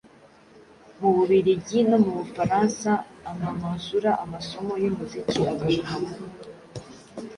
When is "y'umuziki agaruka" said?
4.83-5.93